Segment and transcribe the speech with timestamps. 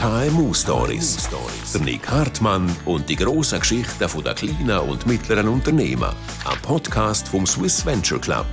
[0.00, 1.28] KMU Stories.
[1.74, 6.08] Der Nick Hartmann und die grossen Geschichten der kleinen und mittleren Unternehmen.
[6.46, 8.46] Ein Podcast vom Swiss Venture Club.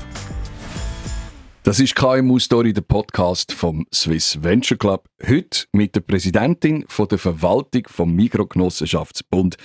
[1.64, 5.08] Das ist KMU Story, der Podcast vom Swiss Venture Club.
[5.26, 9.56] Heute mit der Präsidentin von der Verwaltung vom Mikrogenossenschaftsbund,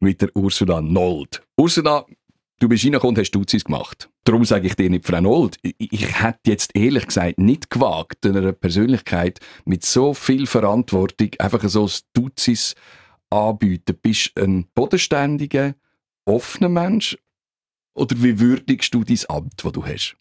[0.00, 1.42] mit der Ursula Nold.
[1.56, 2.04] Ursula,
[2.62, 4.08] du bist reingekommen und hast Duzis gemacht.
[4.24, 8.52] Darum sage ich dir nicht, Frau Nold, ich, hätte jetzt ehrlich gesagt nicht gewagt, einer
[8.52, 12.74] Persönlichkeit mit so viel Verantwortung einfach so ein Duzis
[13.30, 13.98] anbieten.
[14.00, 15.74] Bist du ein bodenständiger,
[16.24, 17.18] offener Mensch
[17.94, 20.16] oder wie würdigst du dein Amt, das du hast?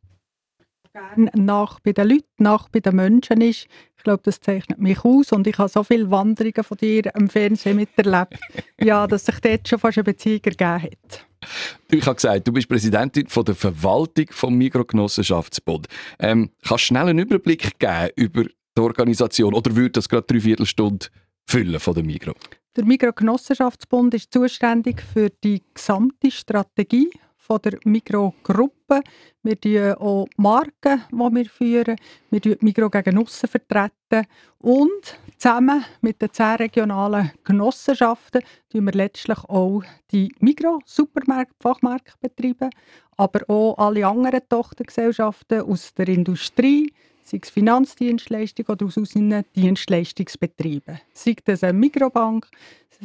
[0.94, 3.68] Gern nach bei den Leuten, nach bei den Menschen ist.
[3.98, 7.30] Ich glaube, das zeichnet mich aus und ich habe so viele Wanderungen von dir im
[7.30, 8.40] Fernsehen miterlebt,
[8.82, 11.31] ja, dass sich dort schon fast eine Beziehung ergeben hat.
[11.92, 15.88] Ich habe gesagt, du bist Präsidentin von der Verwaltung vom Mikrogenossenschaftsbund.
[16.20, 20.40] Ähm, kannst du schnell einen Überblick geben über die Organisation oder würde das gerade drei
[20.40, 21.08] Viertelstunde
[21.46, 22.34] füllen von der Mikro?
[22.78, 27.10] Der Mikrogenossenschaftsbund ist zuständig für die gesamte Strategie
[27.52, 29.02] von der Mikrogruppe.
[29.44, 31.98] Wir führen auch Marken, die wir führen.
[32.30, 34.26] Wir führen Mikro gegen Nussen vertreten.
[34.60, 42.70] Und zusammen mit den zehn regionalen Genossenschaften betreiben wir letztlich auch die Mikro-Supermärkte, Fachmärkte betreiben,
[43.18, 46.94] aber auch alle anderen Tochtergesellschaften aus der Industrie,
[47.32, 51.00] sei es Finanzdienstleistung oder aus unseren Dienstleistungsbetrieben.
[51.14, 52.48] Sei das eine Mikrobank,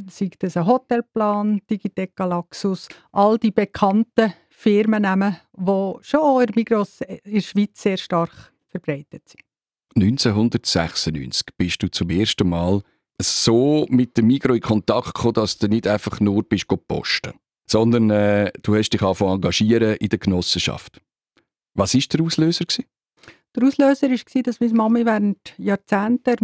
[0.08, 7.00] sei das ein Hotelplan, Digitec Galaxus, all die bekannten Firmennamen, die schon auch in Migros
[7.00, 9.42] in der Schweiz sehr stark verbreitet sind.
[9.94, 12.82] 1996 bist du zum ersten Mal
[13.20, 17.32] so mit dem Migro in Kontakt gekommen, dass du nicht einfach nur bist posten,
[17.66, 21.00] sondern äh, du hast dich angefangen engagieren in der Genossenschaft.
[21.74, 22.64] Was war der Auslöser?
[22.64, 22.84] Gewesen?
[23.56, 26.36] Der Auslöser war, dass meine Mami während Jahrzehnten der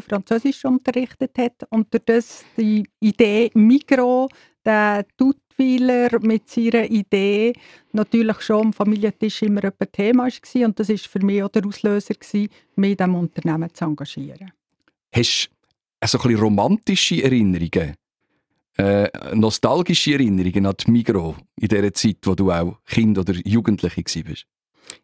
[0.00, 4.28] Französisch unterrichtet hat und durch das die Idee Mikro,
[4.64, 7.52] der Tutwiler mit seiner Idee
[7.90, 11.66] natürlich schon am Familientisch immer ein Thema war und das war für mich auch der
[11.66, 12.14] Auslöser,
[12.76, 14.52] mich in diesem Unternehmen zu engagieren.
[15.12, 15.50] Hast
[16.00, 17.94] du so ein bisschen romantische Erinnerungen,
[18.78, 24.28] äh, nostalgische Erinnerungen an die Migro in der Zeit, wo du auch Kind oder Jugendliche
[24.28, 24.46] warst?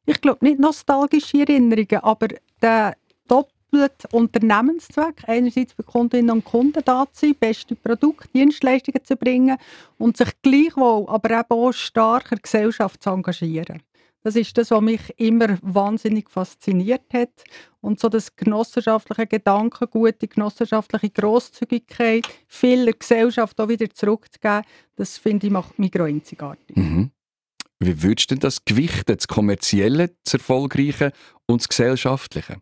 [0.04, 2.28] Ich glaube nicht nostalgische Erinnerungen, aber
[2.62, 2.96] der
[3.28, 9.58] doppelte Unternehmenszweck, einerseits für Kundinnen und Kunden da zu sein, beste Produkte, Dienstleistungen zu bringen
[9.98, 13.82] und sich gleichwohl, aber eben auch starker Gesellschaft zu engagieren.
[14.26, 17.44] Das ist das, was mich immer wahnsinnig fasziniert hat.
[17.80, 24.64] Und so das genossenschaftliche Gedankengut, die genossenschaftliche Grosszügigkeit, vieler Gesellschaft auch wieder zurückzugeben,
[24.96, 26.76] das finde ich macht Migro einzigartig.
[26.76, 27.12] Mhm.
[27.78, 31.12] Wie würdest du denn das gewichten, das Kommerzielle, das Erfolgreiche
[31.46, 32.56] und das Gesellschaftliche?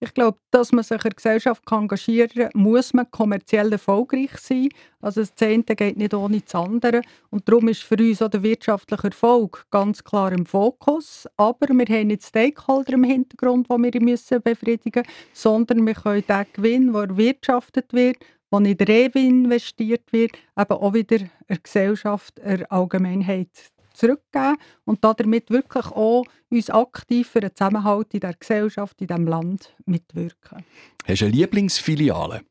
[0.00, 4.68] Ich glaube, dass man sich in der Gesellschaft engagieren kann, muss man kommerziell erfolgreich sein.
[5.00, 7.00] Also das eine geht nicht ohne das andere.
[7.30, 11.26] Und darum ist für uns auch der wirtschaftliche Erfolg ganz klar im Fokus.
[11.38, 16.24] Aber wir haben nicht Stakeholder im Hintergrund, die wir müssen befriedigen müssen, sondern wir können
[16.28, 18.18] den Gewinn, der erwirtschaftet wird,
[18.52, 21.18] der in Rewe investiert wird, eben auch wieder
[21.48, 23.48] der Gesellschaft, der Allgemeinheit
[23.94, 29.26] zurückgeben und damit wirklich auch uns aktiv für den Zusammenhalt in der Gesellschaft, in diesem
[29.26, 30.64] Land mitwirken.
[31.06, 32.42] Hast du eine Lieblingsfiliale?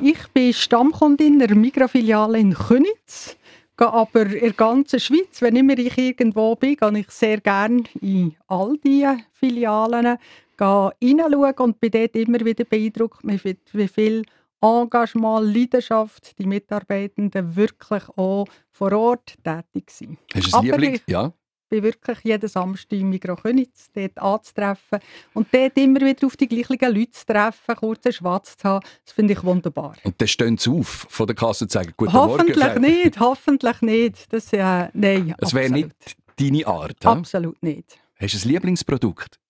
[0.00, 3.36] Ich bin Stammkundin der Migrafiliale in Könitz,
[3.76, 7.84] gehe aber in der ganzen Schweiz, wenn immer ich irgendwo bin, gehe ich sehr gerne
[8.00, 10.18] in all diese Filialen
[10.58, 14.24] hineinschauen und bin dort immer wieder beeindruckt, wie viel
[14.60, 20.18] Engagement, Leidenschaft, die Mitarbeitenden wirklich auch vor Ort tätig sind.
[20.34, 20.94] Hast du ein Liebling?
[20.94, 21.32] Ich ja.
[21.70, 24.98] bin wirklich jeden Samstag im Migros Königs dort anzutreffen
[25.32, 29.14] und dort immer wieder auf die gleichen Leute zu treffen, kurz Schwarz zu haben, das
[29.14, 29.96] finde ich wunderbar.
[30.02, 32.70] Und dann stehen sie auf von der Kasse und sagen, guten hoffentlich Morgen.
[32.70, 34.32] Hoffentlich nicht, hoffentlich nicht.
[34.32, 35.94] Das, äh, nein, Es wäre nicht
[36.36, 37.06] deine Art.
[37.06, 37.98] Absolut nicht.
[38.18, 39.40] Hast du ein Lieblingsprodukt?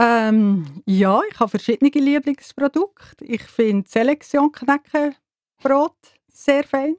[0.00, 3.24] Ähm, ja, ich habe verschiedene Lieblingsprodukte.
[3.24, 5.96] Ich finde Selektion Knäckebrot
[6.32, 6.96] sehr fein.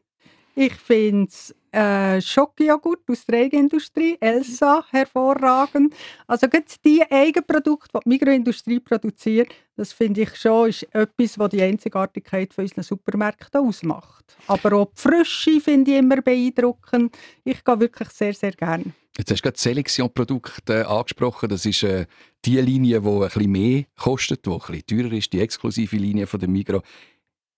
[0.54, 1.32] Ich finde
[1.72, 5.96] äh, Schokojoghurt aus der Eigenindustrie, Elsa, hervorragend.
[6.28, 6.48] Also
[6.84, 9.48] die Eigenprodukte, die die Mikroindustrie produziert,
[9.78, 14.36] das finde ich schon ist etwas, was die Einzigartigkeit von unseren Supermärkten ausmacht.
[14.48, 17.18] Aber auch die Frische finde ich immer beeindruckend.
[17.46, 18.92] Ich gehe wirklich sehr, sehr gerne.
[19.18, 21.50] Jetzt hast du gerade Selektion-Produkte äh, angesprochen.
[21.50, 22.06] Das ist äh,
[22.46, 26.28] die Linie, die ein bisschen mehr kostet, die ein bisschen teurer ist, die exklusive Linie
[26.28, 26.84] von der Migros.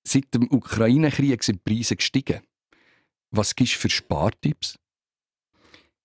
[0.04, 2.42] Seit dem Ukraine-Krieg sind die Preise gestiegen.
[3.30, 4.78] Was gibst du für Spartipps?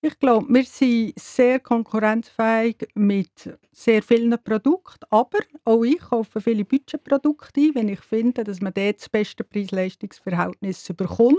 [0.02, 6.64] Ich glaube, wir sind sehr konkurrenzfähig mit sehr vielen Produkten, aber auch ich kaufe viele
[6.64, 11.38] Budgetprodukte ein, wenn ich finde, dass man dort das beste Preis-Leistungs-Verhältnis bekommt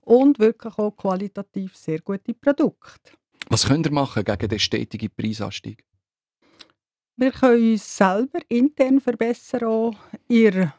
[0.00, 3.12] und wirklich auch qualitativ sehr gute Produkte.
[3.48, 5.84] Was könnt ihr machen gegen den stetigen Preisanstieg?
[7.16, 9.94] Wir können uns selber intern verbessern, auch
[10.28, 10.70] in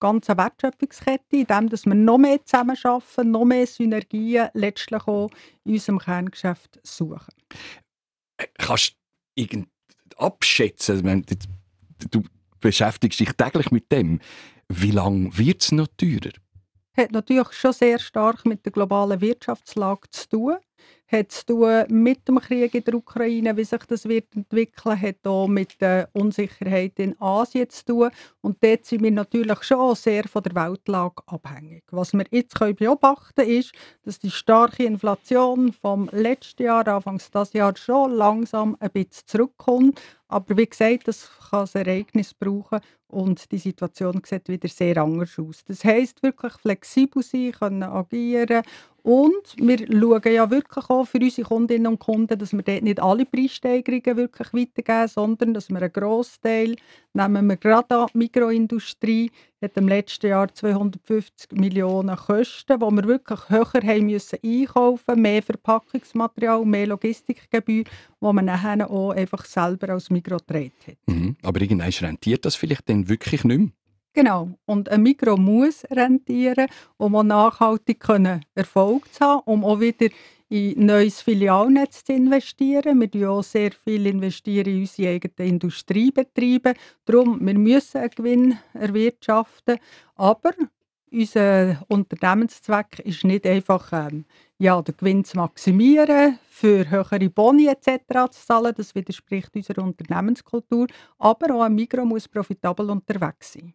[0.00, 5.30] ganzen Wertschöpfungskette, indem wir noch mehr zusammenarbeiten, noch mehr Synergien letztlich auch
[5.64, 7.34] in unserem Kerngeschäft suchen.
[8.38, 8.96] Äh, kannst
[9.36, 9.64] du
[10.16, 11.26] abschätzen,
[12.10, 12.22] du
[12.60, 14.20] beschäftigst dich täglich mit dem,
[14.68, 16.32] wie lange wird es noch teurer?
[16.96, 20.56] Hat natürlich schon sehr stark mit der globalen Wirtschaftslage zu tun
[21.12, 25.26] hat zu tun mit dem Krieg in der Ukraine, wie sich das wird entwickeln, hat
[25.26, 28.10] auch mit der Unsicherheit in Asien zu tun.
[28.40, 31.84] Und dort sind wir natürlich schon sehr von der Weltlage abhängig.
[31.90, 33.72] Was wir jetzt können beobachten können, ist,
[34.04, 40.00] dass die starke Inflation vom letzten Jahr, Anfangs dieses Jahr, schon langsam ein bisschen zurückkommt.
[40.28, 42.80] Aber wie gesagt, das kann ein Ereignis brauchen
[43.12, 45.62] und die Situation sieht wieder sehr anders aus.
[45.64, 48.62] Das heisst, wirklich flexibel sein, können agieren
[49.02, 53.02] und wir schauen ja wirklich auch für unsere Kundinnen und Kunden, dass wir dort nicht
[53.02, 56.76] alle Preissteigerungen wirklich weitergeben, sondern dass wir einen Großteil,
[57.12, 63.04] nehmen wir gerade an, die Mikroindustrie, hat im letzten Jahr 250 Millionen Kosten, wo wir
[63.04, 67.84] wirklich höher haben müssen einkaufen, mehr Verpackungsmaterial, mehr Logistikgebühr,
[68.20, 70.72] wo man nachher auch einfach selber als Mikro hat.
[71.06, 71.36] Mhm.
[71.42, 73.68] Aber irgendwann rentiert das vielleicht dann wirklich nicht mehr?
[74.14, 74.50] Genau.
[74.66, 76.66] Und ein Mikro muss rentieren,
[76.98, 78.04] um auch nachhaltig
[78.54, 80.08] Erfolg zu haben, um auch wieder
[80.50, 83.00] in neues Filialnetz zu investieren.
[83.00, 86.74] Wir investieren auch sehr viel investieren in unsere eigenen Industriebetriebe.
[87.06, 89.78] Darum, wir müssen einen Gewinn erwirtschaften.
[90.14, 90.52] Aber
[91.10, 94.26] unser Unternehmenszweck ist nicht einfach, ähm,
[94.58, 98.30] ja, den Gewinn zu maximieren, für höhere Boni etc.
[98.30, 98.74] zu zahlen.
[98.76, 100.86] Das widerspricht unserer Unternehmenskultur.
[101.18, 103.72] Aber auch ein Mikro muss profitabel unterwegs sein.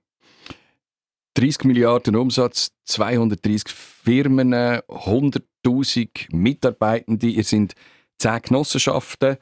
[1.36, 7.28] 30 Milliarden Umsatz, 230 Firmen, 100.000 Mitarbeitende.
[7.28, 7.74] Ihr sind
[8.18, 9.38] 10 Genossenschaften,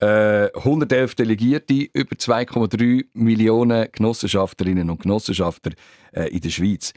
[0.00, 5.72] äh, 111 Delegierte, über 2,3 Millionen Genossenschafterinnen und Genossenschafter
[6.12, 6.94] äh, in der Schweiz.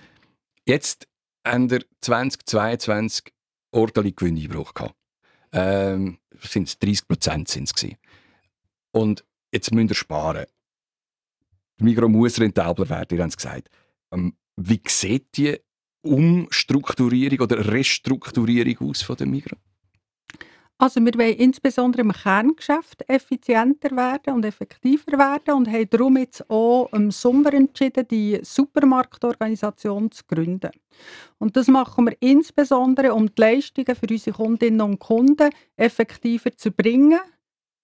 [0.65, 1.07] Jetzt
[1.45, 3.33] haben wir 2022
[3.71, 4.95] ordentlich Gewinneinbruch gehabt.
[5.51, 7.85] Ähm, sind 30 Prozent sind es
[8.91, 10.45] Und jetzt müsst ihr sparen.
[11.79, 13.69] Die Migros muss rentabler werden, ihr habt es gesagt.
[14.11, 15.57] Ähm, wie sieht die
[16.01, 19.59] Umstrukturierung oder Restrukturierung aus von der Migros?
[20.79, 26.47] Also wir wollen insbesondere im Kerngeschäft effizienter werden und effektiver werden und haben darum jetzt
[26.51, 30.69] auch im Sommer entschieden, die Supermarktorganisation zu gründen.
[31.39, 36.69] Und das machen wir insbesondere, um die Leistungen für unsere Kundinnen und Kunden effektiver zu
[36.69, 37.21] bringen.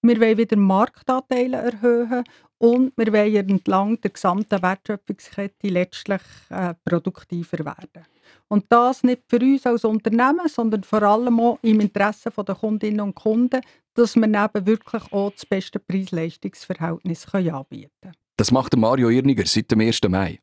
[0.03, 2.23] Wir wollen wieder Marktanteile erhöhen
[2.63, 8.05] und wir wollen entlang der gesamten Wertschöpfungskette letztlich äh, produktiver werden.
[8.47, 13.01] Und das nicht für uns als Unternehmen, sondern vor allem auch im Interesse der Kundinnen
[13.01, 13.59] und Kunden,
[13.95, 18.15] dass wir eben wirklich auch das beste Preis-Leistungs-Verhältnis anbieten können.
[18.37, 19.99] Das macht Mario Irniger seit dem 1.
[20.07, 20.39] Mai.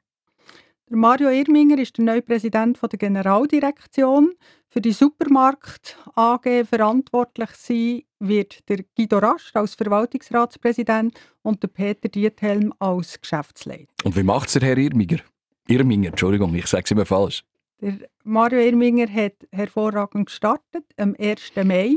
[0.90, 4.34] Der Mario Irminger ist der neue Präsident der Generaldirektion.
[4.68, 12.08] Für die Supermarkt AG verantwortlich sein wird der Guido Rasch als Verwaltungsratspräsident und der Peter
[12.08, 13.92] Diethelm als Geschäftsleiter.
[14.04, 15.20] Und wie macht es der Herr Irminger?
[15.66, 17.44] Irminger, Entschuldigung, ich sage es immer falsch.
[17.80, 21.52] Der Mario Irminger hat hervorragend gestartet am 1.
[21.64, 21.94] Mai.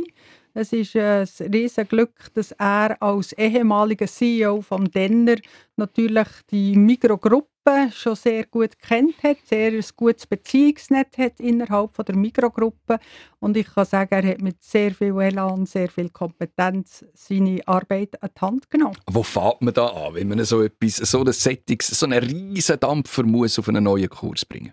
[0.53, 5.38] Es ist ein riesiges Glück, dass er als ehemaliger CEO von Denner
[5.75, 7.52] natürlich die Mikrogruppe
[7.93, 13.00] schon sehr gut kennt hat, sehr ein gutes Beziehungsnetz hat innerhalb von der Mikrogruppe
[13.39, 18.22] und ich kann sagen, er hat mit sehr viel Elan, sehr viel Kompetenz seine Arbeit
[18.22, 18.98] an die Hand genommen.
[19.10, 22.79] Wo fährt man da an, wenn man so etwas, so ein Settings, so einen riesen
[22.79, 24.72] Dampfer muss auf einen neuen Kurs bringen?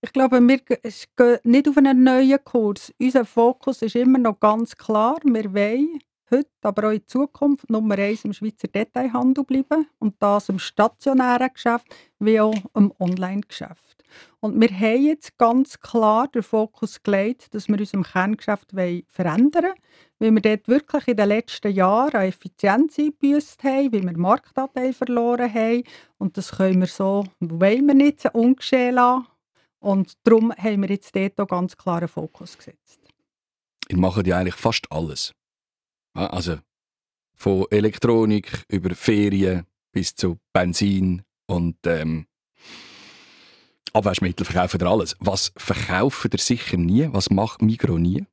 [0.00, 2.92] Ich glaube, wir gehen nicht auf einen neuen Kurs.
[3.00, 5.18] Unser Fokus ist immer noch ganz klar.
[5.24, 5.98] Wir wollen
[6.30, 11.50] heute, aber auch in Zukunft Nummer eins im Schweizer Detailhandel bleiben und das im stationären
[11.52, 11.86] Geschäft
[12.18, 13.98] wie auch im Online-Geschäft.
[14.40, 18.70] Und wir haben jetzt ganz klar den Fokus gelegt, dass wir unser Kerngeschäft
[19.08, 19.74] verändern wollen,
[20.18, 24.92] weil wir dort wirklich in den letzten Jahren an Effizienz eingebüßt haben, weil wir Marktanteil
[24.92, 25.82] verloren haben
[26.18, 29.26] und das können wir so, wollen wir nicht, ungeschehen lassen
[29.80, 33.00] und darum haben wir jetzt dort auch ganz klaren Fokus gesetzt.
[33.88, 35.32] Ihr macht ja eigentlich fast alles.
[36.26, 36.58] Also
[37.34, 42.26] von Elektronik über Ferien bis zu Benzin und ähm,
[43.92, 45.16] Abwaschmittel verkaufen ihr alles.
[45.20, 47.08] Was verkaufen ihr sicher nie?
[47.12, 48.26] Was macht Migro nie?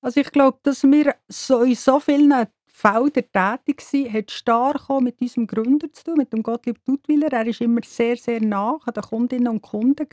[0.00, 2.32] Also ich glaube, dass wir so in so vielen
[2.66, 7.32] Feldern tätig sind, hat stark mit unserem Gründer zu tun, mit dem Gottlieb Duttwiller.
[7.32, 10.06] Er war immer sehr, sehr nah an den Kundinnen und Kunden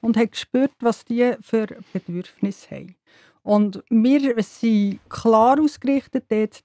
[0.00, 2.94] und hat gespürt, was die für Bedürfnisse haben.
[3.42, 6.62] Und wir sind klar ausgerichtet dort,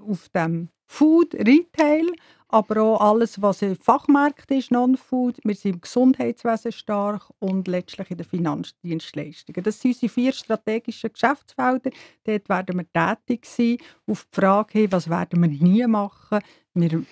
[0.00, 2.06] auf dem Food, Retail,
[2.48, 5.40] aber auch alles, was im Fachmarkt ist, Non-Food.
[5.42, 9.64] Wir sind im Gesundheitswesen stark und letztlich in den Finanzdienstleistungen.
[9.64, 11.90] Das sind unsere vier strategischen Geschäftsfelder.
[12.22, 13.78] Dort werden wir tätig sein.
[14.06, 16.38] Auf die Frage, was werden wir nie machen?
[16.74, 17.02] Wir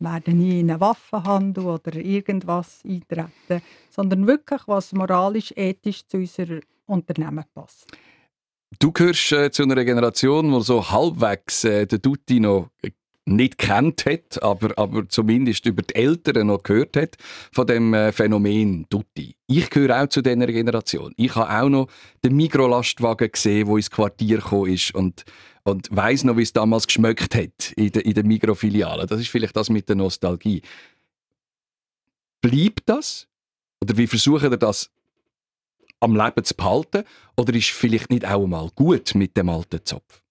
[0.00, 6.60] werden nie in einen Waffenhandel oder irgendwas eintreten, sondern wirklich, was moralisch, ethisch zu unserem
[6.84, 7.86] Unternehmen passt.
[8.78, 12.70] Du gehörst äh, zu einer Generation, die so halbwegs äh, den Dutti noch
[13.26, 17.16] nicht kennt hat, aber, aber zumindest über die Eltern noch gehört hat
[17.52, 19.36] von dem äh, Phänomen Dutti.
[19.46, 21.12] Ich gehöre auch zu dieser Generation.
[21.16, 21.88] Ich habe auch noch
[22.24, 25.24] den Mikrolastwagen gesehen, wo ins Quartier gekommen ist und,
[25.64, 29.06] und weiß noch, wie es damals geschmeckt hat in der, in der Mikrofiliale.
[29.06, 30.62] Das ist vielleicht das mit der Nostalgie.
[32.40, 33.26] Bleibt das?
[33.82, 34.90] Oder wie versuchen ihr das
[36.00, 37.04] am Leben zu behalten?
[37.36, 40.22] Oder ist vielleicht nicht auch mal gut mit dem alten Zopf?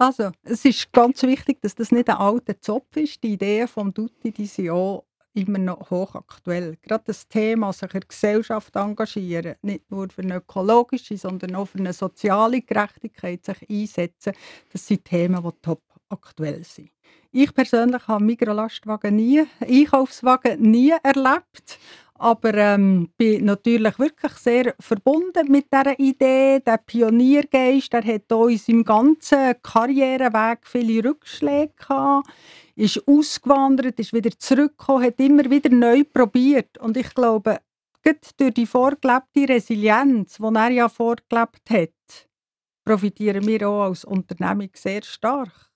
[0.00, 3.22] Also, es ist ganz wichtig, dass das nicht ein alter Zopf ist.
[3.22, 5.04] Die Ideen vom Dutti, die sind auch
[5.34, 6.76] immer noch hochaktuell.
[6.82, 11.66] Gerade das Thema, sich in der Gesellschaft engagieren, nicht nur für eine ökologische, sondern auch
[11.66, 14.32] für eine soziale Gerechtigkeit sich einsetzen,
[14.72, 16.90] das sind Themen, die top aktuell sind.
[17.30, 21.78] Ich persönlich habe Mikrolastwagen nie, Einkaufswagen nie erlebt.
[22.20, 26.58] Aber ähm, bin natürlich wirklich sehr verbunden mit dieser Idee.
[26.58, 32.28] Der Pioniergeist, der hat auch in seinem ganzen Karriereweg viele Rückschläge gehabt,
[32.74, 36.76] ist ausgewandert, ist wieder zurückgekommen, hat immer wieder neu probiert.
[36.78, 37.58] Und ich glaube,
[38.36, 42.28] durch die vorgelebte Resilienz, die er ja vorgelebt hat,
[42.84, 45.67] profitieren wir auch als Unternehmung sehr stark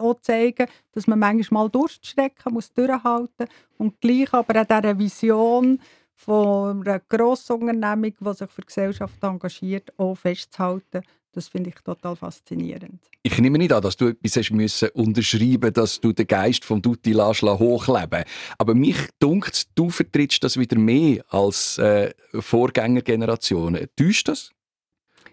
[0.00, 3.46] auch zeigen, dass man manchmal durchstrecken muss, durchhalten
[3.78, 5.80] und gleich aber an dieser Vision
[6.14, 11.02] von einer Grossunternehmung, die sich für die Gesellschaft engagiert, auch festzuhalten.
[11.32, 13.00] Das finde ich total faszinierend.
[13.22, 16.82] Ich nehme nicht an, dass du etwas hast müssen unterschreiben dass du den Geist vom
[16.82, 18.24] Dutti hochleben
[18.58, 23.86] Aber mich dunkt, du vertrittst das wieder mehr als äh, Vorgängergenerationen.
[23.96, 24.50] Täuscht das?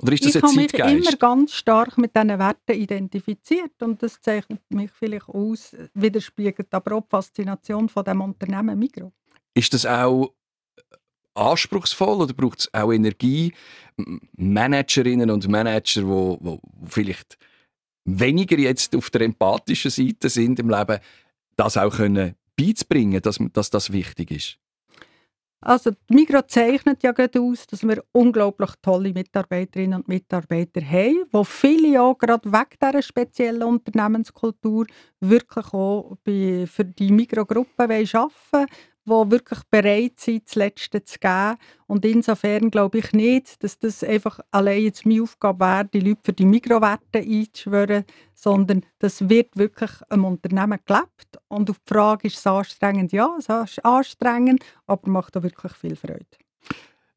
[0.01, 4.21] Oder ist das ich habe mich immer ganz stark mit diesen Werten identifiziert und das
[4.21, 9.11] zeichnet mich vielleicht aus, widerspiegelt aber auch die Faszination von dem Unternehmen Migro.
[9.53, 10.33] Ist das auch
[11.33, 13.53] anspruchsvoll oder braucht es auch Energie?
[14.35, 17.37] Managerinnen und Manager, die, die vielleicht
[18.05, 20.99] weniger jetzt auf der empathischen Seite sind im Leben,
[21.55, 24.59] das auch können beizubringen, dass, dass das wichtig ist?
[25.59, 31.25] Also die Migro zeichnet ja gerade aus, dass wir unglaublich tolle Mitarbeiterinnen und Mitarbeiter haben,
[31.31, 34.85] wo viele auch gerade wegen dieser speziellen Unternehmenskultur
[35.19, 38.13] wirklich auch bei, für die Mikrogruppe arbeiten.
[38.51, 38.67] wollen,
[39.07, 41.57] die wirklich bereit sind, das Letzte zu geben.
[41.87, 46.21] Und insofern glaube ich nicht, dass das einfach allein jetzt meine Aufgabe wäre, die Leute
[46.23, 51.39] für die Mikrowerte einzuschwören, sondern das wird wirklich im Unternehmen gelebt.
[51.47, 53.11] Und auf die Frage, ist es anstrengend?
[53.11, 56.25] Ja, es ist anstrengend, aber macht auch wirklich viel Freude.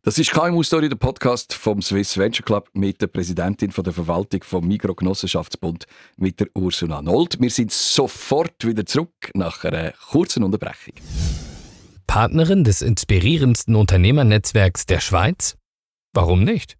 [0.02, 3.92] Das ist KMU Story, der Podcast vom Swiss Venture Club mit der Präsidentin von der
[3.92, 5.84] Verwaltung vom Mikrogenossenschaftsbund,
[6.16, 7.38] mit der Ursula Nold.
[7.38, 10.94] Wir sind sofort wieder zurück nach einer kurzen Unterbrechung.
[12.10, 15.56] Partnerin des inspirierendsten Unternehmernetzwerks der Schweiz?
[16.12, 16.76] Warum nicht?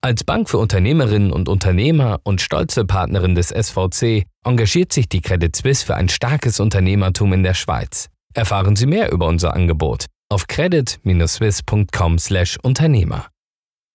[0.00, 5.56] Als Bank für Unternehmerinnen und Unternehmer und stolze Partnerin des SVC engagiert sich die Credit
[5.56, 8.08] Suisse für ein starkes Unternehmertum in der Schweiz.
[8.34, 13.26] Erfahren Sie mehr über unser Angebot auf credit-swiss.com/Unternehmer.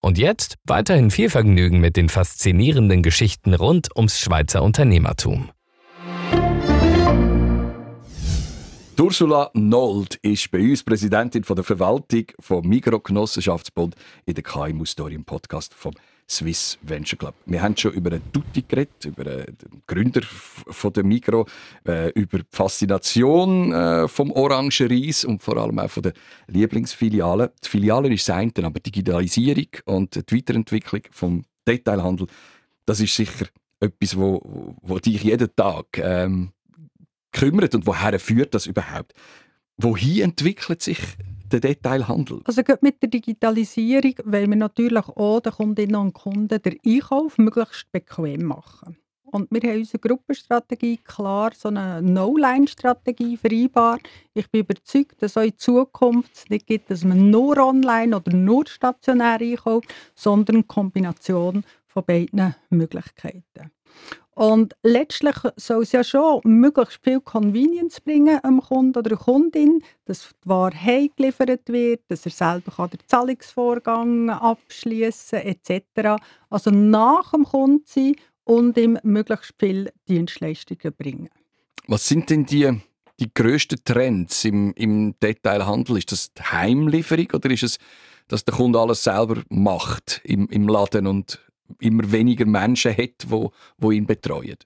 [0.03, 5.49] Und jetzt weiterhin viel Vergnügen mit den faszinierenden Geschichten rund ums Schweizer Unternehmertum.
[8.99, 15.13] Ursula Nold ist bei uns Präsidentin von der Verwaltung vom Mikrogenossenschaftsbund in der KMU Story
[15.13, 15.93] im Podcast vom
[16.27, 17.35] Swiss Venture Club.
[17.45, 21.45] Wir haben schon über den Tutti geredet, über den Gründer von der Mikro,
[21.87, 26.13] äh, über die Faszination äh, vom Orangeries und vor allem auch von der
[26.47, 27.53] Lieblingsfiliale.
[27.63, 32.27] Die Filiale ist das eine, aber Digitalisierung und die Weiterentwicklung vom Detailhandel,
[32.85, 33.45] das ist sicher
[33.79, 36.51] etwas, wo, wo dich jeden Tag ähm,
[37.39, 39.13] kümmert und woher führt das überhaupt?
[39.77, 40.99] Wohin entwickelt sich
[41.51, 42.41] der Detailhandel?
[42.45, 47.91] Also mit der Digitalisierung wollen wir natürlich auch den Kundinnen und Kunden den Einkauf möglichst
[47.91, 48.97] bequem machen.
[49.29, 54.01] Und wir haben unsere Gruppenstrategie klar, so eine No-Line-Strategie vereinbart.
[54.33, 58.65] Ich bin überzeugt, dass es in Zukunft nicht gibt, dass man nur online oder nur
[58.67, 63.71] stationär einkauft, sondern eine Kombination von beiden Möglichkeiten.
[64.37, 69.81] Und letztlich soll es ja schon möglichst viel Convenience bringen am Kunden oder der Kundin,
[70.05, 76.23] dass die Ware heimgeliefert wird, dass er selber den Zahlungsvorgang abschließen kann, etc.
[76.51, 78.13] Also nach dem Kunden sein
[78.43, 81.29] und ihm möglichst viele Dienstleistungen bringen.
[81.87, 82.79] Was sind denn die,
[83.19, 85.97] die grössten Trends im, im Detailhandel?
[85.97, 87.79] Ist das die Heimlieferung oder ist es,
[88.27, 91.39] dass der Kunde alles selber macht im, im Laden und
[91.79, 94.57] immer weniger Menschen hat, wo, wo ihn betreuen?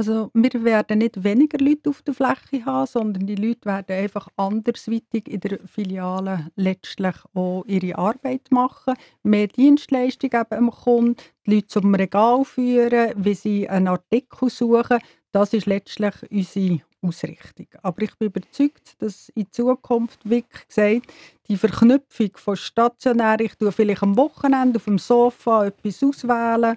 [0.00, 4.28] Also wir werden nicht weniger Leute auf der Fläche haben, sondern die Leute werden einfach
[4.36, 8.94] andersweitig in der Filiale letztlich auch ihre Arbeit machen,
[9.24, 15.00] mehr Dienstleistung eben am Kunden, die Leute zum Regal führen, wie sie einen Artikel suchen.
[15.32, 17.66] Das ist letztlich unsere Ausrichtung.
[17.82, 21.06] Aber ich bin überzeugt, dass in Zukunft, wie gesagt,
[21.48, 26.76] die Verknüpfung von stationär, ich tue vielleicht am Wochenende auf dem Sofa etwas auswählen,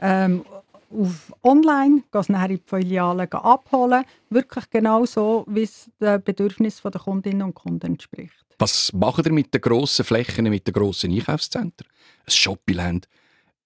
[0.00, 0.44] ähm,
[0.90, 6.22] auf online, gehe es nachher in die Filiale abholen, wirklich genau so, wie es den
[6.22, 8.46] Bedürfnissen der Kundinnen und Kunden entspricht.
[8.58, 11.88] Was machen ihr mit den grossen Flächen, mit den grossen Einkaufszentren?
[12.26, 13.06] Ein Shoppingland,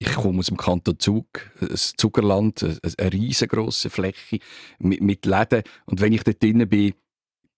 [0.02, 1.26] ich komme aus dem Kanton Zug,
[1.61, 4.40] ein Zuckerland, eine riesengroße Fläche
[4.78, 5.62] mit, mit Läden.
[5.87, 6.94] Und wenn ich dort drin bin,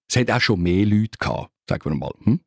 [0.08, 2.12] es hat auch schon mehr Leute gehabt, sagen wir mal.
[2.24, 2.40] Hm?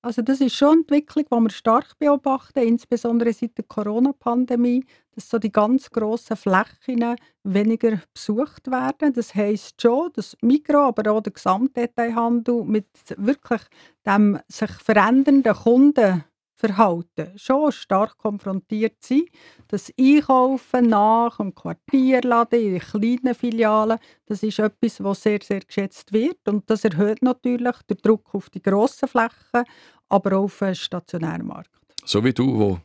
[0.00, 5.28] Also das ist schon eine Entwicklung, die wir stark beobachten, insbesondere seit der Corona-Pandemie, dass
[5.28, 9.12] so die ganz grossen Flächen weniger besucht werden.
[9.12, 13.62] Das heisst schon, dass Mikro, aber auch der Gesamtdetailhandel mit wirklich
[14.06, 16.24] dem sich verändernden Kunden
[16.58, 19.28] Verhalten schon stark konfrontiert sind.
[19.68, 26.12] Das Einkaufen nach dem Quartierladen in kleinen Filialen, das ist etwas, was sehr, sehr geschätzt
[26.12, 26.48] wird.
[26.48, 29.64] Und das erhöht natürlich den Druck auf die grossen Flächen,
[30.08, 31.70] aber auch auf den stationären Markt.
[32.04, 32.80] So wie du, wo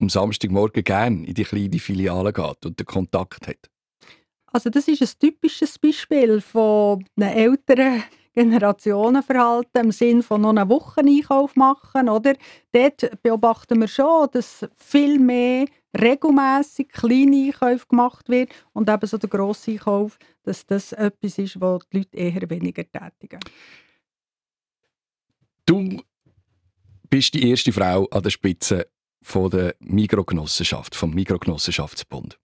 [0.00, 3.70] am Samstagmorgen gerne in die kleine Filiale geht und den Kontakt hat.
[4.46, 10.68] Also das ist ein typisches Beispiel von einem älteren Generationenverhalten im Sinne von noch eine
[10.68, 12.34] Woche Einkauf machen, oder?
[12.72, 15.66] Dort beobachten wir schon, dass viel mehr
[15.98, 21.60] regelmäßig kleine Einkäufe gemacht wird und eben so der grosse Einkauf, dass das etwas ist,
[21.60, 23.40] wo die Leute eher weniger tätigen.
[25.66, 26.00] Du
[27.08, 28.86] bist die erste Frau an der Spitze
[29.22, 32.38] von der Mikrogenossenschaft, vom Mikrogenossenschaftsbund.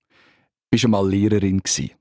[0.70, 1.92] Bist du mal Lehrerin gewesen?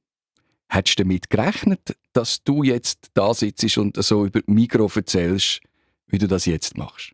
[0.70, 5.62] Hättest du damit gerechnet, dass du jetzt da sitzt und so über Mikro erzählst,
[6.08, 7.14] wie du das jetzt machst?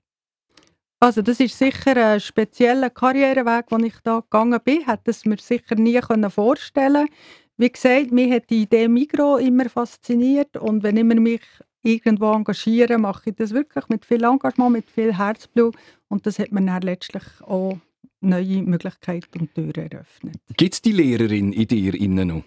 [0.99, 4.85] Also das ist sicher ein spezieller Karriereweg, den ich da gegangen bin.
[4.85, 7.07] Hätte es mir sicher nie vorstellen
[7.57, 11.41] Wie gesagt, mich hat die Idee Mikro immer fasziniert und wenn ich mich
[11.81, 15.75] irgendwo engagiere, mache ich das wirklich mit viel Engagement, mit viel Herzblut
[16.07, 17.77] und das hat mir dann letztlich auch
[18.19, 20.37] neue Möglichkeiten und Türen eröffnet.
[20.55, 22.43] Gibt es die Lehrerin in dir innen noch?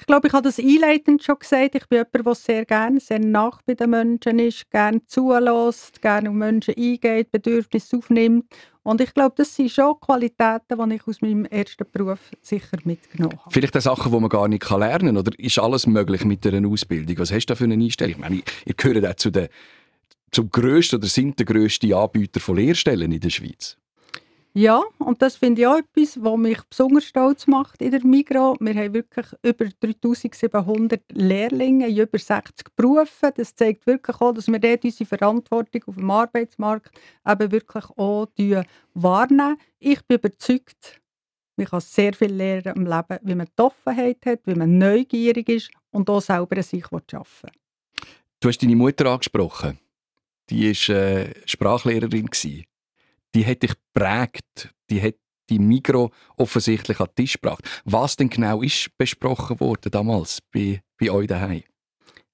[0.00, 1.74] Ich glaube, ich habe das einleitend schon gesagt.
[1.74, 6.30] Ich bin jemand, der sehr gerne sehr nach bei den Menschen ist, gerne zulässt, gerne
[6.30, 8.44] um Menschen eingeht, Bedürfnisse aufnimmt.
[8.84, 13.38] Und ich glaube, das sind schon Qualitäten, die ich aus meinem ersten Beruf sicher mitgenommen
[13.38, 13.50] habe.
[13.50, 15.16] Vielleicht auch Sachen, die man gar nicht lernen kann.
[15.16, 17.18] Oder ist alles möglich mit einer Ausbildung?
[17.18, 18.12] Was hast du da für eine Einstellung?
[18.12, 19.48] Ich meine, ihr gehört auch zu den
[20.30, 23.76] zum grössten oder sind der grösste Anbieter von Lehrstellen in der Schweiz.
[24.54, 28.56] Ja, und das finde ich auch etwas, was mich besonders stolz macht in der Migro.
[28.60, 33.30] Wir haben wirklich über 3700 Lehrlinge in über 60 Berufen.
[33.36, 36.90] Das zeigt wirklich auch, dass wir dort unsere Verantwortung auf dem Arbeitsmarkt
[37.26, 38.28] eben wirklich auch
[38.94, 39.58] wahrnehmen.
[39.78, 41.00] Ich bin überzeugt,
[41.56, 45.48] man kann sehr viel lernen im Leben, wie man die Offenheit hat, wie man neugierig
[45.48, 47.50] ist und auch selber an sich arbeiten will.
[48.40, 49.78] Du hast deine Mutter angesprochen.
[50.48, 52.26] Die war äh, Sprachlehrerin.
[52.26, 52.64] Gewesen
[53.34, 55.14] die hat dich prägt, die hat
[55.48, 57.64] die Mikro offensichtlich an den Tisch gebracht.
[57.84, 61.62] Was denn genau ist besprochen worden damals bei, bei euch daheim?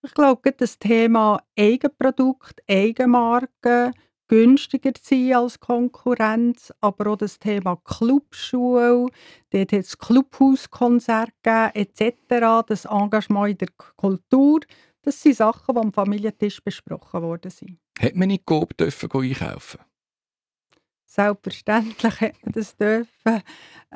[0.02, 3.92] Ich glaube, das Thema Eigenprodukt, Eigenmarke,
[4.28, 9.06] günstiger sein als Konkurrenz, aber auch das Thema Clubschule,
[9.50, 14.60] dort hat es Clubhauskonzerte gegeben, etc., das Engagement in der Kultur,
[15.02, 17.78] das sind Sachen, die am Familientisch besprochen worden sind.
[17.98, 19.80] Hat man nicht dürfen einkaufen
[21.14, 23.42] Selbstverständlich hätte man das dürfen.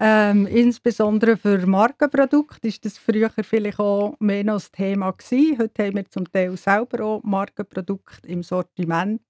[0.01, 5.59] Ähm, insbesondere für Markenprodukte ist das früher vielleicht auch mehr noch das Thema gewesen.
[5.59, 9.21] Heute haben wir zum Teil selber auch Markenprodukte im Sortiment.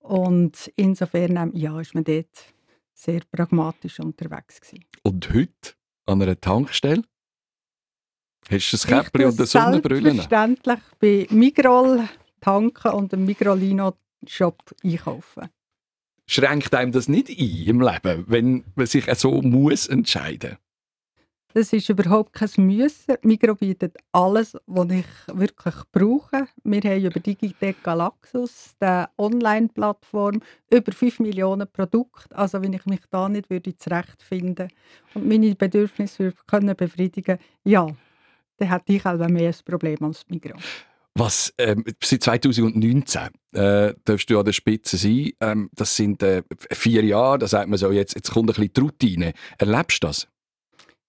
[0.00, 2.26] Und insofern ähm, ja, ist man dort
[2.92, 4.84] sehr pragmatisch unterwegs gewesen.
[5.02, 5.72] Und heute
[6.04, 7.04] an einer Tankstelle?
[8.50, 10.02] Hast du ein Käppchen und eine Sonnenbrille?
[10.02, 12.06] Selbstverständlich bei Migrol
[12.42, 13.94] tanken und im Migrolino
[14.26, 15.48] Shop einkaufen.
[16.30, 20.56] Schränkt einem das nicht ein im Leben, wenn man sich so muss entscheiden
[21.52, 23.16] das ist überhaupt kein Müssen.
[23.22, 26.46] Migro bietet alles, was ich wirklich brauche.
[26.62, 30.40] Wir haben über Digitec Galaxus, die Online-Plattform,
[30.70, 32.36] über 5 Millionen Produkte.
[32.36, 34.68] Also wenn ich mich da nicht würde zurechtfinden
[35.14, 37.86] und meine Bedürfnisse können befriedigen ja,
[38.58, 40.56] dann hätte ich auch mehr ein Problem als Migro.
[41.14, 45.32] Was ähm, seit 2019 äh, darfst du an der Spitze sein.
[45.40, 47.38] Ähm, das sind äh, vier Jahre.
[47.38, 49.32] Da sagt man so, jetzt, jetzt kommt ein bisschen die Routine.
[49.58, 50.28] Erlebst du das?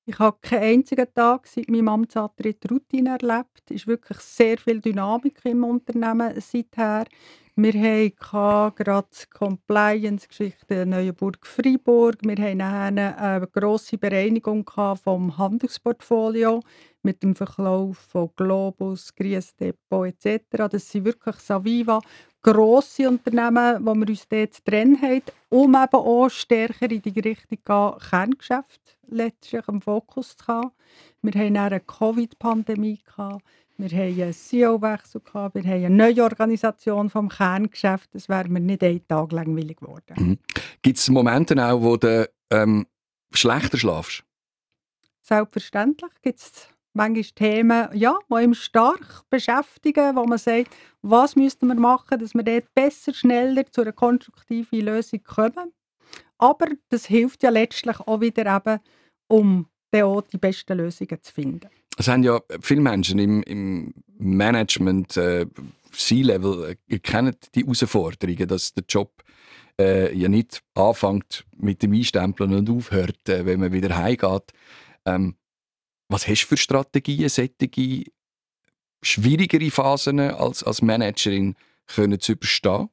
[0.06, 3.62] Ich habe keinen einzigen Tag seit meinem Amtsantritt Routine erlebt.
[3.70, 7.06] Es ist wirklich sehr viel Dynamik im Unternehmen seither.
[7.56, 12.18] Wir hatten gerade Compliance-Geschichten Neuenburg-Freiburg.
[12.24, 14.68] Wir hatten eine grosse Bereinigung
[15.04, 16.62] vom Handelsportfolio
[17.04, 20.70] mit dem Verkauf von Globus, Gries Depot etc.
[20.70, 22.00] Das sind wirklich Saviva
[22.42, 27.60] grosse Unternehmen, wo wir uns dort drin haben, um eben auch stärker in die Richtung
[27.64, 30.72] gehen, Kerngeschäft letztlich im Fokus zu haben.
[31.22, 33.00] Wir hatten eine Covid-Pandemie,
[33.78, 38.14] wir haben einen CEO-Wechsel, wir haben eine neue Organisation vom Kerngeschäft.
[38.14, 40.16] Das wäre mir nicht einen Tag langweilig geworden.
[40.18, 40.38] Mhm.
[40.82, 42.86] Gibt es Momente auch, wo du ähm,
[43.34, 44.24] schlechter schlafst?
[45.22, 51.67] Selbstverständlich gibt es manchmal Themen, ja, die uns stark beschäftigen, wo man sagt, was müssten
[51.67, 55.73] wir machen, dass wir dort besser, schneller zu einer konstruktiven Lösung kommen.
[56.38, 58.80] Aber das hilft ja letztlich auch wieder eben,
[59.27, 61.69] um auch die besten Lösungen zu finden.
[61.97, 65.45] Es haben ja viele Menschen im, im Management, äh,
[65.91, 69.23] C-Level, äh, kennen die Herausforderungen, dass der Job
[69.80, 74.54] äh, ja nicht anfängt mit dem Einstempeln und aufhört, äh, wenn man wieder heimgeht.
[75.06, 75.36] Ähm,
[76.12, 78.04] was hast du für Strategien, solche
[79.02, 81.56] schwierigere Phasen als, als Managerin
[81.88, 82.89] können zu überstehen?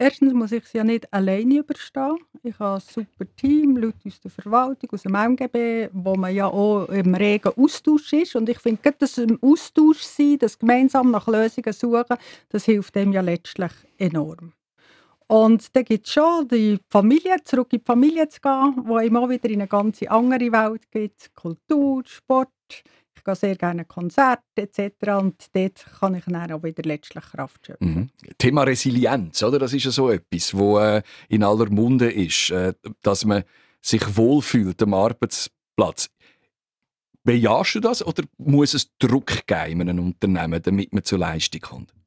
[0.00, 2.18] Erstens muss ich es ja nicht alleine überstehen.
[2.44, 6.46] Ich habe ein super Team, Leute aus der Verwaltung, aus dem MGB, wo man ja
[6.46, 8.36] auch im regen Austausch ist.
[8.36, 12.16] Und ich finde, dass im Austausch sein, das gemeinsam nach Lösungen suchen,
[12.48, 14.52] das hilft dem ja letztlich enorm.
[15.28, 19.28] Und dann gibt es schon die Familie, zurück in die Familie zu gehen, wo immer
[19.28, 21.30] wieder in eine ganz andere Welt geht.
[21.34, 22.48] Kultur, Sport,
[23.14, 24.94] ich gehe sehr gerne Konzerte etc.
[25.20, 27.94] Und dort kann ich dann auch wieder letztlich Kraft schöpfen.
[27.94, 28.10] Mhm.
[28.38, 29.58] Thema Resilienz, oder?
[29.58, 33.44] das ist ja so etwas, wo äh, in aller Munde ist, äh, dass man
[33.82, 36.08] sich wohlfühlt am Arbeitsplatz.
[37.22, 41.60] Bejahst du das oder muss es Druck geben in einem Unternehmen, damit man zur Leistung
[41.60, 41.97] kommt?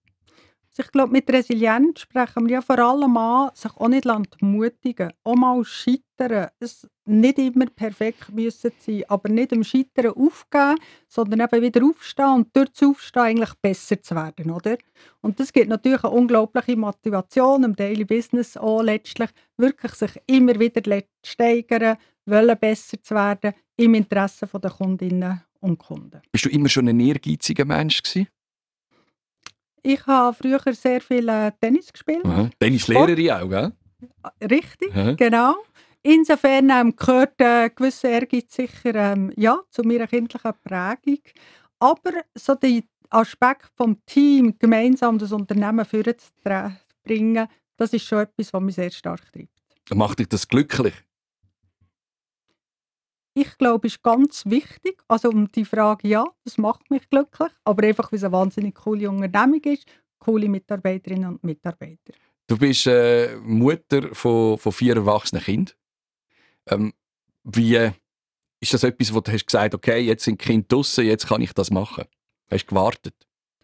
[0.71, 4.05] Also ich glaube, mit Resilienz sprechen wir ja vor allem an, sich auch nicht
[4.41, 6.47] mutigen auch mal scheitern.
[6.59, 10.77] Es nicht immer perfekt müssen sein, aber nicht im Scheitern aufgeben,
[11.09, 14.77] sondern eben wieder aufstehen und durch das Aufstehen eigentlich besser zu werden, oder?
[15.19, 20.57] Und das gibt natürlich eine unglaubliche Motivation im Daily Business auch letztlich, wirklich sich immer
[20.57, 26.21] wieder steigern, wollen besser zu werden im Interesse der Kundinnen und Kunden.
[26.31, 28.29] Bist du immer schon ein ehrgeiziger Mensch gewesen?
[29.83, 32.23] Ich habe früher sehr viel äh, Tennis gespielt.
[32.59, 33.71] Tennislehrerin auch, gell?
[34.41, 35.13] Richtig, Aha.
[35.13, 35.55] genau.
[36.03, 41.21] Insofern ähm, gehört äh, gewisse Ehrgeiz sicher ähm, ja, zu meiner kindlichen Prägung.
[41.79, 48.61] Aber so der Aspekt vom Team, gemeinsam das Unternehmen vorzubringen, das ist schon etwas, was
[48.61, 49.49] mich sehr stark treibt.
[49.93, 50.93] Macht dich das glücklich?
[53.33, 55.01] Ich glaube, ist ganz wichtig.
[55.07, 58.75] Also um die Frage, ja, das macht mich glücklich, aber einfach, weil es eine wahnsinnig
[58.75, 59.85] coole Unternehmung ist,
[60.19, 62.13] coole Mitarbeiterinnen und Mitarbeiter.
[62.47, 65.75] Du bist äh, Mutter von, von vier erwachsenen Kindern.
[66.67, 66.93] Ähm,
[67.43, 67.91] wie
[68.59, 71.41] ist das etwas, wo du hast gesagt, okay, jetzt sind die Kinder draußen, jetzt kann
[71.41, 72.05] ich das machen?
[72.49, 73.15] Hast du gewartet?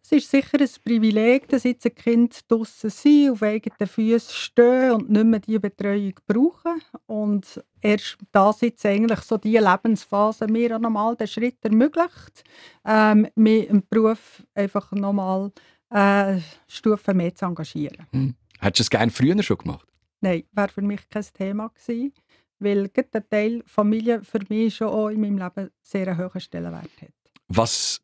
[0.09, 4.91] Es ist sicher ein Privileg, dass jetzt ein Kind draußen sind, auf eigenen Füßen stehen
[4.91, 6.81] und nicht mehr diese Betreuung brauchen.
[7.07, 12.45] Und erst da sitzt eigentlich so diese Lebensphase mir auch nochmal den Schritt ermöglicht,
[12.85, 15.51] ähm, mich im Beruf einfach nochmal
[15.89, 16.39] äh,
[16.69, 18.07] Stufen mehr zu engagieren.
[18.13, 18.33] Hm.
[18.59, 19.89] Hättest du es gerne früher schon gemacht?
[20.21, 22.13] Nein, wäre für mich kein Thema gewesen,
[22.59, 26.91] weil der Teil Familie für mich schon auch in meinem Leben sehr einen hohen Stellenwert
[27.01, 27.11] hat.
[27.49, 28.01] Was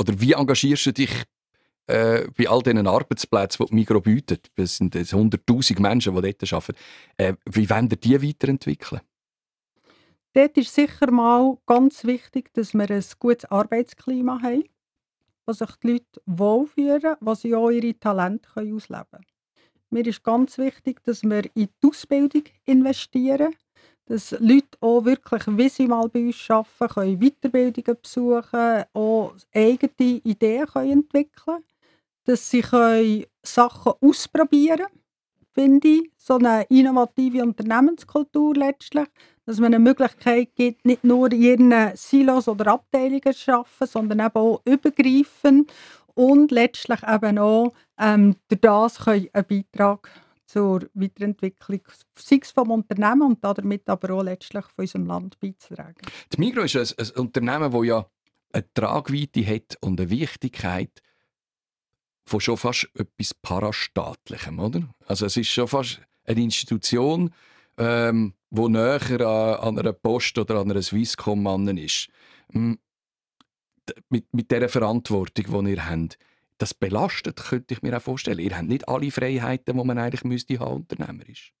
[0.00, 1.10] oder wie engagierst du dich
[1.86, 4.50] äh, bei all diesen Arbeitsplätzen, die die Migro bietet?
[4.56, 6.74] Es sind 100'000 Menschen, die dort arbeiten.
[7.18, 9.02] Äh, wie wollen wir die weiterentwickeln?
[10.32, 14.64] Dort ist sicher mal ganz wichtig, dass wir ein gutes Arbeitsklima haben,
[15.44, 19.26] wo sich die Leute wohlfühlen, wo sie auch ihre Talente ausleben können.
[19.90, 23.54] Mir ist ganz wichtig, dass wir in die Ausbildung investieren
[24.10, 30.20] dass Leute auch wirklich, wie sie mal bei uns arbeiten, können Weiterbildungen besuchen auch eigene
[30.24, 31.64] Ideen können entwickeln können,
[32.24, 35.00] dass sie können Sachen ausprobieren können.
[35.54, 39.06] finde ich, so eine innovative Unternehmenskultur letztlich,
[39.46, 44.18] dass man eine Möglichkeit gibt, nicht nur in ihren Silos oder Abteilungen zu arbeiten, sondern
[44.18, 45.72] eben auch übergreifend
[46.14, 50.10] und letztlich eben auch ähm, durch das einen Beitrag
[50.50, 51.82] zur Weiterentwicklung,
[52.16, 56.00] sei es vom Unternehmen und damit aber auch letztlich von unserem Land beizutragen.
[56.32, 58.06] Die Migro ist ein, ein Unternehmen, das ja
[58.52, 61.02] eine Tragweite hat und eine Wichtigkeit
[62.26, 64.82] von schon fast etwas Parastaatlichem, oder?
[65.06, 67.32] Also es ist schon fast eine Institution,
[67.76, 72.08] ähm, wo näher an, an einer Post oder an einer Swisscom ist.
[74.08, 76.18] Mit, mit dieser Verantwortung, die ihr habt,
[76.60, 78.38] das belastet, könnte ich mir auch vorstellen.
[78.38, 81.52] Ihr habt nicht alle Freiheiten, die man eigentlich müsste haben, unternehmerisch.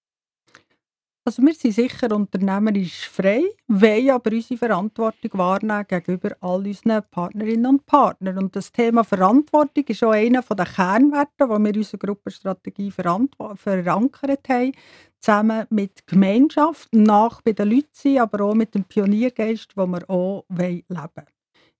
[1.22, 7.66] Also wir sind sicher unternehmerisch frei, wollen aber unsere Verantwortung wahrnehmen gegenüber all unseren Partnerinnen
[7.66, 8.38] und Partnern.
[8.38, 14.48] Und das Thema Verantwortung ist auch einer der Kernwerte, die wir in unserer Gruppenstrategie verankert
[14.48, 14.72] haben,
[15.20, 20.08] zusammen mit Gemeinschaft, nach bei den Leuten sein, aber auch mit dem Pioniergeist, den wir
[20.08, 21.26] auch leben wollen.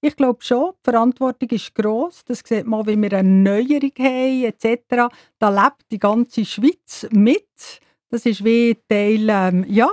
[0.03, 2.25] Ich glaube schon, die Verantwortung ist gross.
[2.25, 5.13] Das sieht man, wie wir eine Neuerung haben etc.
[5.39, 7.81] Da lebt die ganze Schweiz mit.
[8.09, 9.91] Das ist wie Teil ähm, ja,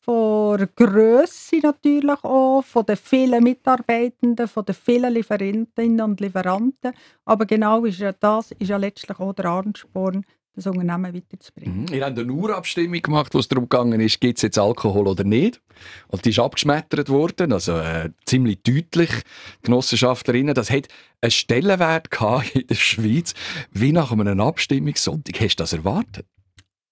[0.00, 6.94] von der Grösse natürlich auch, von den vielen Mitarbeitenden, von den vielen Lieferantinnen und Lieferanten.
[7.24, 10.24] Aber genau ist ja das ist ja letztlich auch der Ansporn,
[10.58, 11.82] das Unternehmen weiterzubringen.
[11.82, 11.94] Mhm.
[11.94, 15.24] Ihr habt eine Urabstimmung gemacht, wo es darum gegangen ist, gibt es jetzt Alkohol oder
[15.24, 15.60] nicht.
[16.08, 19.10] Und die ist abgeschmettert worden, also äh, ziemlich deutlich.
[19.62, 20.88] Genossenschaftlerinnen, das hat
[21.20, 22.08] einen Stellenwert
[22.54, 23.34] in der Schweiz,
[23.70, 25.40] wie nach einem Abstimmungssonntag.
[25.40, 26.26] Hast du das erwartet?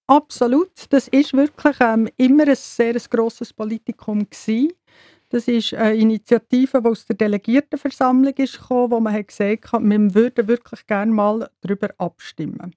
[0.07, 0.71] Absolut.
[0.89, 4.71] Das ist wirklich ähm, immer ein sehr grosses Politikum gewesen.
[5.29, 9.81] Das ist eine Initiative, die aus der Delegiertenversammlung ist gekommen, wo man hat gesagt hat,
[9.83, 12.73] wir würden wirklich gerne mal darüber abstimmen.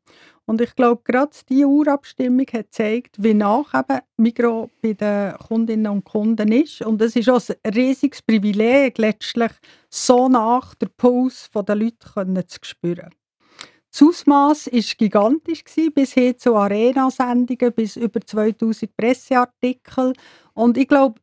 [0.51, 5.93] Und ich glaube, gerade diese Urabstimmung hat gezeigt, wie nach eben Migro bei den Kundinnen
[5.93, 6.83] und Kunden ist.
[6.83, 9.53] Und es ist auch ein riesiges Privileg, letztlich
[9.89, 13.15] so nach der Puls der Leute zu spüren.
[13.93, 15.63] Das Ausmaß war gigantisch,
[15.95, 20.15] bis hin zu Arena-Sendungen, bis über 2000 Presseartikel.
[20.55, 21.21] Und ich glaube,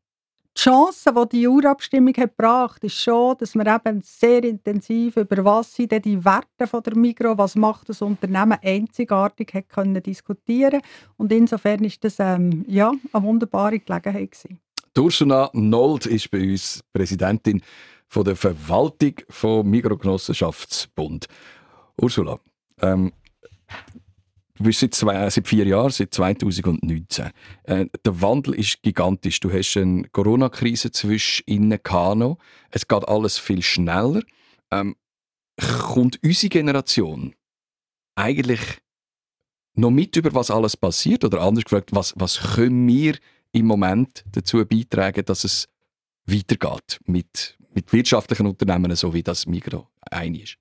[0.58, 5.46] die Chance, die die Urabstimmung hat gebracht ist schon, dass wir eben sehr intensiv über
[5.46, 10.02] was sind denn die Werte von der Migro, was macht das Unternehmen einzigartig, hat können
[10.02, 10.82] diskutieren
[11.18, 14.60] Und insofern ist das ähm, ja, eine wunderbare Gelegenheit gewesen.
[14.98, 17.62] Ursula Nold ist bei uns Präsidentin
[18.08, 21.28] von der Verwaltung vom Mikrogenossenschaftsbund.
[22.02, 22.40] Ursula,
[22.82, 23.12] ähm,
[24.58, 27.30] Du bist seit, zwei, seit vier Jahren, seit 2019.
[27.64, 29.40] Äh, der Wandel ist gigantisch.
[29.40, 32.40] Du hast eine Corona-Krise zwischen Kano.
[32.72, 34.22] Es geht alles viel schneller.
[34.72, 34.96] Ähm,
[35.58, 37.36] kommt unsere Generation
[38.16, 38.62] eigentlich
[39.76, 41.24] noch mit über was alles passiert?
[41.24, 43.18] Oder anders gefragt, was, was können wir
[43.52, 45.68] im Moment dazu beitragen, dass es
[46.26, 50.58] weitergeht mit, mit wirtschaftlichen Unternehmen, so wie das Migro ein ist?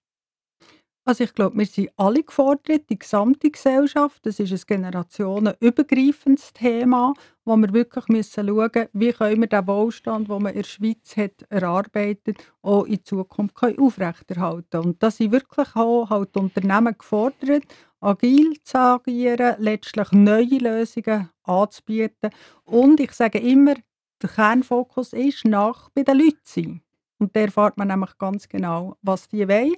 [1.08, 4.26] Also ich glaube, wir sind alle gefordert, die gesamte Gesellschaft.
[4.26, 7.14] Das ist ein generationenübergreifendes Thema,
[7.44, 10.64] wo wir wirklich müssen schauen müssen, wie können wir den Wohlstand, den man in der
[10.68, 16.96] Schweiz hat erarbeitet, auch in Zukunft können aufrechterhalten Und da sind wirklich auch halt Unternehmen
[16.98, 17.62] gefordert,
[18.00, 22.30] agil zu agieren, letztlich neue Lösungen anzubieten.
[22.64, 23.74] Und ich sage immer,
[24.20, 26.82] der Kernfokus ist nach bei den Leuten sein.
[27.18, 29.76] Und da erfahrt man nämlich ganz genau, was die wollen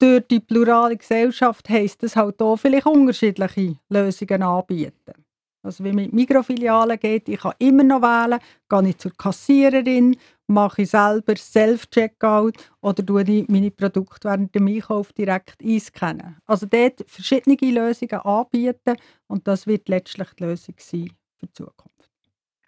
[0.00, 5.14] durch die plurale Gesellschaft heisst es halt auch vielleicht unterschiedliche Lösungen anbieten.
[5.62, 10.82] Also wie mit Mikrofilialen geht, ich kann immer noch wählen, gehe ich zur Kassiererin, mache
[10.82, 16.38] ich selber Self-Checkout oder tue ich meine Produkte während dem Einkauf direkt einscannen.
[16.46, 22.10] Also dort verschiedene Lösungen anbieten und das wird letztlich die Lösung sein für die Zukunft.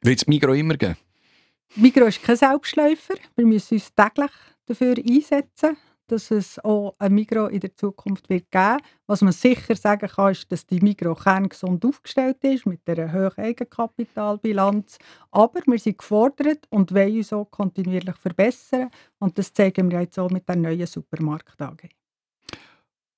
[0.02, 0.98] Wird es Migro immer geben?
[1.76, 3.14] Migro ist kein Selbstläufer.
[3.36, 4.30] Wir müssen uns täglich
[4.66, 9.76] dafür einsetzen dass es auch ein Migro in der Zukunft wird geben Was man sicher
[9.76, 14.98] sagen kann, ist, dass die Migro kerngesund aufgestellt ist, mit einer hohen Eigenkapitalbilanz.
[15.30, 18.90] Aber wir sind gefordert und wollen uns auch kontinuierlich verbessern.
[19.18, 21.88] Und das zeigen wir jetzt auch mit der neuen Supermarkt AG.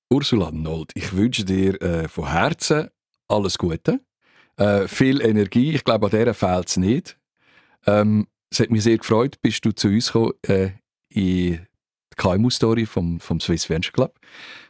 [0.09, 2.89] Ursula Nold, ich wünsche dir äh, von Herzen
[3.27, 4.01] alles Gute,
[4.57, 5.73] äh, viel Energie.
[5.73, 7.17] Ich glaube, an der fehlt es nicht.
[7.87, 10.71] Ähm, es hat mich sehr gefreut, bist du zu uns gekommen äh,
[11.09, 11.65] in
[12.15, 14.19] die KMU-Story vom, vom Swiss Venture Club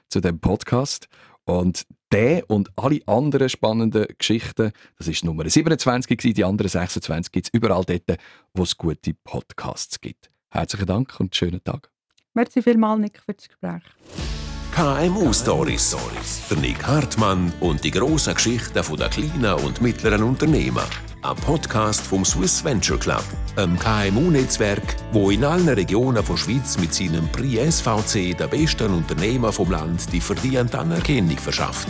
[0.09, 1.07] zu dem Podcast.
[1.45, 7.31] Und der und alle anderen spannenden Geschichten, das ist Nummer 27 gewesen, die anderen 26
[7.31, 8.19] gibt es überall dort,
[8.53, 10.31] wo es gute Podcasts gibt.
[10.49, 11.91] Herzlichen Dank und schönen Tag.
[12.33, 14.44] Merci vielmals, Nick, für das Gespräch.
[14.75, 15.95] KMU Stories.
[16.49, 20.83] Der Nick Hartmann und die grossen Geschichten der kleinen und mittleren Unternehmen.
[21.21, 23.23] Ein Podcast vom Swiss Venture Club,
[23.55, 29.53] einem KMU-Netzwerk, wo in allen Regionen der Schweiz mit seinem Prix SVC den besten Unternehmen
[29.53, 31.87] vom Land die verdiente Anerkennung verschafft.